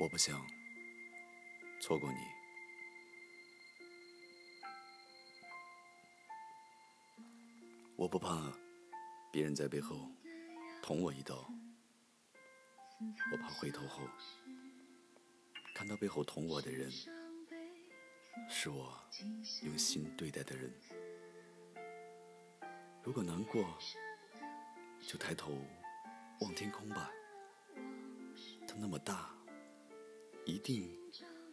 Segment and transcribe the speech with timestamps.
[0.00, 0.40] 我不想
[1.78, 2.18] 错过你，
[7.96, 8.50] 我不怕
[9.30, 10.10] 别人在背后
[10.80, 11.46] 捅我一刀，
[13.30, 14.02] 我怕回头后
[15.74, 16.90] 看到背后捅我的人
[18.48, 18.98] 是我
[19.64, 20.72] 用心对待的人。
[23.02, 23.76] 如果难过，
[25.06, 25.52] 就抬头
[26.40, 27.10] 望天空吧，
[28.66, 29.38] 它那么大。
[30.44, 30.90] 一定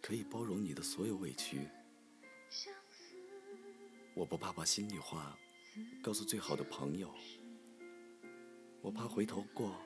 [0.01, 1.67] 可以包容你的所有委屈。
[4.13, 5.37] 我不怕把心里话
[6.01, 7.13] 告诉最好的朋友，
[8.81, 9.79] 我怕回头过，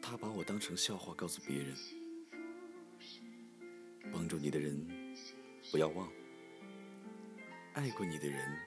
[0.00, 1.76] 他把我当成笑话告诉别人。
[4.10, 5.14] 帮助你的人
[5.70, 6.10] 不要忘，
[7.74, 8.58] 爱过你的人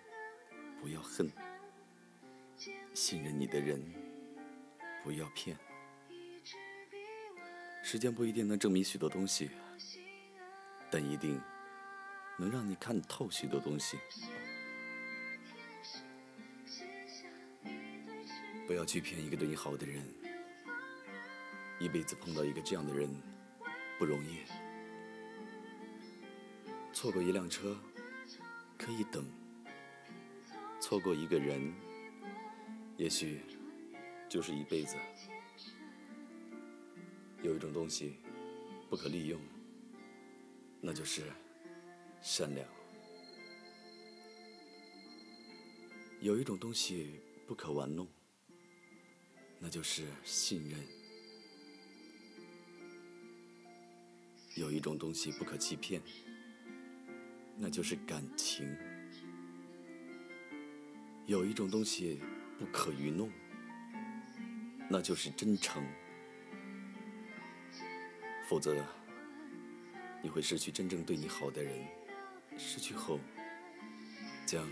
[0.79, 1.31] 不要恨，
[2.93, 3.81] 信任你的人
[5.03, 5.57] 不要骗。
[7.85, 9.51] 时间不一定能证明许多东西，
[10.89, 11.39] 但一定
[12.35, 13.99] 能让你看透许多东西。
[18.65, 20.03] 不要去骗一个对你好的人，
[21.77, 23.07] 一辈子碰到一个这样的人
[23.99, 24.39] 不容易。
[26.91, 27.77] 错过一辆车
[28.79, 29.23] 可以等，
[30.79, 31.71] 错过一个人，
[32.97, 33.41] 也许
[34.27, 34.95] 就是一辈子。
[37.45, 38.15] 有一种东西
[38.89, 39.39] 不可利用，
[40.81, 41.21] 那就是
[42.19, 42.65] 善良；
[46.21, 48.07] 有一种东西不可玩弄，
[49.59, 50.79] 那就是信任；
[54.55, 56.01] 有一种东西不可欺骗，
[57.59, 58.65] 那就是感情；
[61.27, 62.19] 有一种东西
[62.57, 63.31] 不可愚弄，
[64.89, 65.83] 那就是真诚。
[68.47, 68.75] 否则，
[70.21, 71.73] 你会失去真正对你好的人，
[72.57, 73.19] 失去后
[74.45, 74.63] 将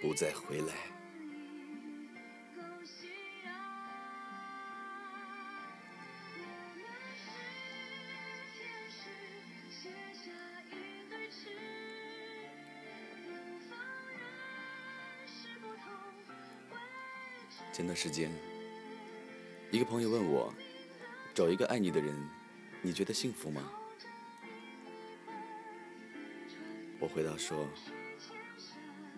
[0.00, 0.74] 不再回来。
[17.72, 18.30] 前段时间，
[19.72, 20.54] 一个朋友问我，
[21.34, 22.43] 找一个爱你的人。
[22.86, 23.72] 你觉得幸福吗？
[26.98, 27.66] 我回答说：“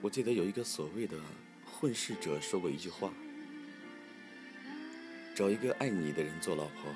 [0.00, 1.18] 我记得有一个所谓的
[1.64, 3.12] 混世者说过一句话：
[5.34, 6.94] 找一个爱你的人做老婆，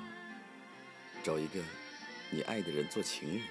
[1.21, 1.61] 找一个
[2.29, 3.41] 你爱的人做情人。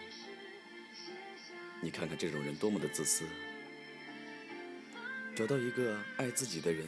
[1.82, 3.26] 你看看这种人多么的自私！
[5.36, 6.86] 找到一个爱自己的人，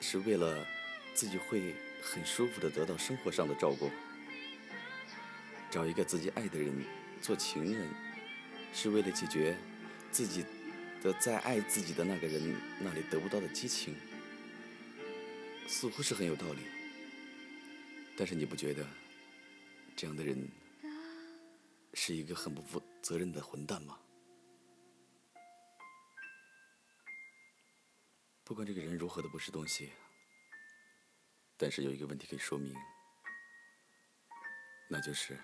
[0.00, 0.66] 是为了
[1.12, 3.90] 自己会很舒服的得到生活上的照顾。”
[5.78, 6.84] 找一个自己爱的人
[7.20, 7.88] 做情人，
[8.72, 9.56] 是为了解决
[10.10, 10.44] 自己
[11.00, 13.94] 的在爱自己的那个人那里得不到的激情，
[15.68, 16.62] 似乎是很有道理。
[18.16, 18.84] 但是你不觉得
[19.94, 20.50] 这样的人
[21.94, 24.00] 是一个很不负责任的混蛋吗？
[28.42, 29.92] 不管这个人如何的不是东西，
[31.56, 32.74] 但是有一个问题可以说明，
[34.90, 35.38] 那就是。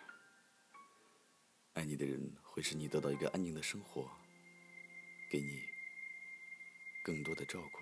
[1.74, 4.08] 爱你的人会使你得到一个安宁的生活，
[5.28, 5.60] 给你
[7.02, 7.78] 更多的照顾。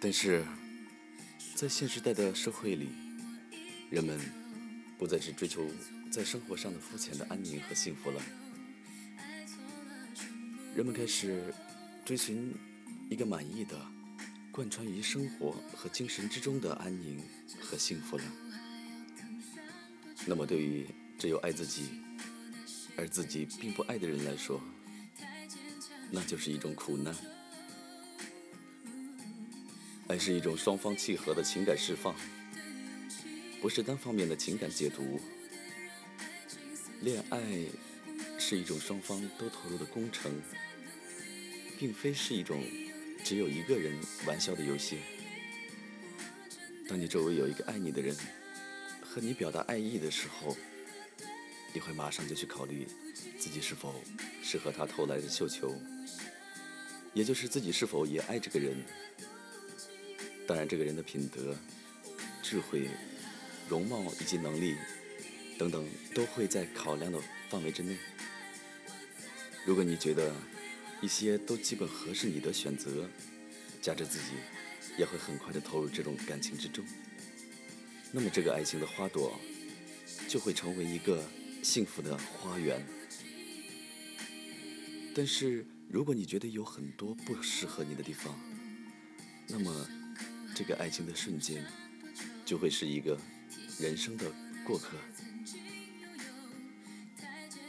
[0.00, 0.44] 但是，
[1.54, 2.88] 在现时代的社会里，
[3.90, 4.18] 人们
[4.96, 5.68] 不再是追求
[6.10, 8.22] 在生活上的肤浅的安宁和幸福了，
[10.74, 11.52] 人们开始
[12.04, 12.54] 追寻
[13.10, 13.97] 一个满意的。
[14.58, 17.22] 贯穿于生活和精神之中的安宁
[17.60, 18.24] 和幸福了。
[20.26, 20.84] 那么，对于
[21.16, 21.90] 只有爱自己
[22.96, 24.60] 而自己并不爱的人来说，
[26.10, 27.14] 那就是一种苦难。
[30.08, 32.12] 爱是一种双方契合的情感释放，
[33.62, 35.20] 不是单方面的情感解读。
[37.00, 37.40] 恋爱
[38.40, 40.32] 是一种双方都投入的工程，
[41.78, 42.60] 并非是一种。
[43.28, 43.92] 只有一个人
[44.26, 45.00] 玩笑的游戏。
[46.88, 48.16] 当你周围有一个爱你的人
[49.02, 50.56] 和你表达爱意的时候，
[51.74, 52.88] 你会马上就去考虑
[53.38, 54.02] 自己是否
[54.42, 55.78] 适合他投来的绣球，
[57.12, 58.74] 也就是自己是否也爱这个人。
[60.46, 61.54] 当然，这个人的品德、
[62.42, 62.88] 智慧、
[63.68, 64.74] 容貌以及能力
[65.58, 67.20] 等等都会在考量的
[67.50, 67.94] 范围之内。
[69.66, 70.34] 如果你觉得，
[71.00, 73.08] 一些都基本合适你的选择，
[73.80, 74.34] 加之自己
[74.98, 76.84] 也会很快的投入这种感情之中。
[78.10, 79.38] 那么，这个爱情的花朵
[80.26, 81.22] 就会成为一个
[81.62, 82.84] 幸福的花园。
[85.14, 88.38] 但是，如果你觉得有很多不适合你的地方，
[89.46, 89.88] 那么
[90.54, 91.64] 这个爱情的瞬间
[92.44, 93.18] 就会是一个
[93.78, 94.32] 人生的
[94.66, 94.96] 过客。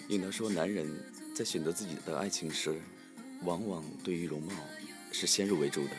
[0.07, 0.89] 应当说，男人
[1.35, 2.79] 在选择自己的爱情时，
[3.43, 4.53] 往往对于容貌
[5.11, 5.91] 是先入为主的，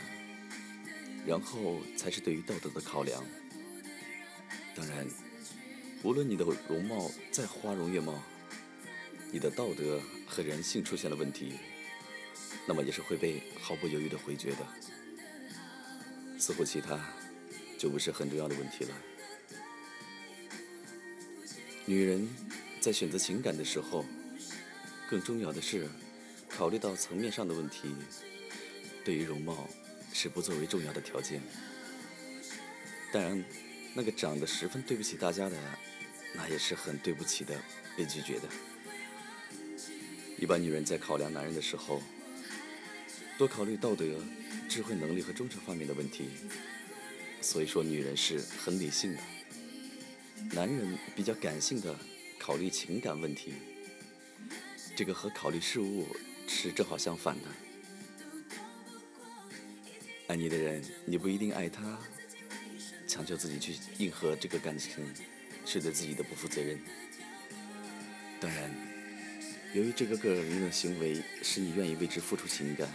[1.26, 3.24] 然后才是对于道德的考量。
[4.74, 5.06] 当然，
[6.02, 8.22] 无论你的容貌再花容月貌，
[9.32, 11.54] 你的道德和人性出现了问题，
[12.66, 14.66] 那么也是会被毫不犹豫的回绝的。
[16.38, 16.98] 似乎其他
[17.78, 18.94] 就不是很重要的问题了。
[21.84, 22.28] 女人
[22.80, 24.04] 在选择情感的时候，
[25.08, 25.88] 更重要的是
[26.50, 27.94] 考虑到层面上的问题，
[29.04, 29.68] 对于容貌
[30.12, 31.40] 是不作为重要的条件。
[33.12, 33.42] 当然，
[33.94, 35.56] 那个长得十分对不起大家的，
[36.34, 37.58] 那也是很对不起的，
[37.96, 38.48] 被拒绝的。
[40.38, 42.02] 一般女人在考量男人的时候，
[43.38, 44.04] 多考虑道德、
[44.68, 46.28] 智慧、能力和忠诚方面的问题。
[47.40, 49.20] 所以说，女人是很理性的，
[50.52, 51.96] 男人比较感性的
[52.38, 53.54] 考虑情感问题。
[54.94, 56.06] 这个和考虑事物
[56.52, 57.42] 是正好相反的。
[60.26, 61.96] 爱你的人，你不一定爱他，
[63.06, 65.06] 强求自己去应和这个感情，
[65.64, 66.76] 是对自己的不负责任。
[68.40, 68.68] 当然。
[69.72, 72.88] 由于这个个人的行为使你愿意为之付出情感，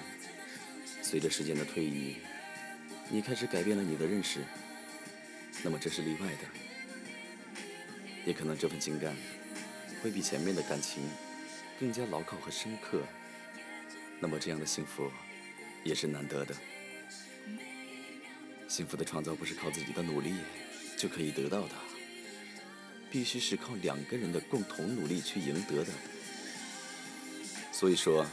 [1.01, 2.17] 随着时间的推移，
[3.09, 4.41] 你开始改变了你的认识，
[5.63, 6.39] 那么这是例外的。
[8.25, 9.15] 也可能这份情感
[10.03, 11.01] 会比前面的感情
[11.79, 13.01] 更加牢靠和深刻，
[14.19, 15.11] 那么这样的幸福
[15.83, 16.55] 也是难得的。
[18.67, 20.33] 幸福的创造不是靠自己的努力
[20.97, 21.75] 就可以得到的，
[23.11, 25.91] 必须是靠两个人的共同努力去赢得的。
[27.71, 28.25] 所以说，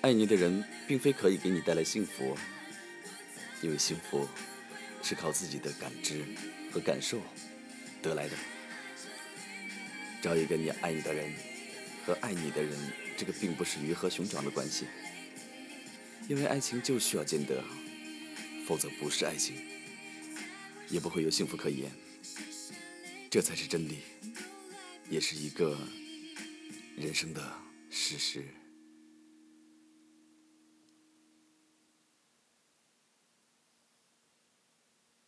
[0.00, 2.36] 爱你的人并非可以给你带来幸福，
[3.62, 4.26] 因为幸福
[5.02, 6.24] 是靠自己的感知
[6.72, 7.20] 和感受
[8.02, 8.36] 得来的。
[10.20, 11.30] 找一个你爱你的人
[12.06, 12.78] 和爱你的人，
[13.16, 14.86] 这个并不是鱼和熊掌的关系，
[16.28, 17.64] 因为爱情就需要兼得，
[18.64, 19.56] 否则不是爱情，
[20.88, 21.90] 也不会有幸福可言。
[23.28, 23.98] 这才是真理，
[25.10, 25.76] 也是一个
[26.96, 27.66] 人生的。
[27.90, 28.44] 事实。